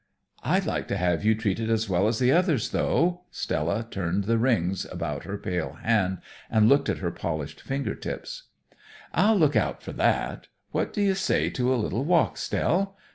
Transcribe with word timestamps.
"I'd 0.43 0.65
like 0.65 0.87
to 0.87 0.97
have 0.97 1.23
you 1.23 1.35
treated 1.35 1.69
as 1.69 1.87
well 1.87 2.07
as 2.07 2.17
the 2.17 2.31
others, 2.31 2.69
though." 2.71 3.21
Stella 3.29 3.83
turned 3.91 4.23
the 4.23 4.39
rings 4.39 4.85
about 4.85 5.25
on 5.27 5.27
her 5.31 5.37
pale 5.37 5.73
hand 5.83 6.21
and 6.49 6.67
looked 6.67 6.89
at 6.89 6.97
her 6.97 7.11
polished 7.11 7.61
finger 7.61 7.93
tips. 7.93 8.45
"I'll 9.13 9.37
look 9.37 9.55
out 9.55 9.83
for 9.83 9.91
that. 9.93 10.47
What 10.71 10.91
do 10.91 11.03
you 11.03 11.13
say 11.13 11.51
to 11.51 11.71
a 11.71 11.77
little 11.77 12.03
walk, 12.03 12.37
Stell'?" 12.37 12.97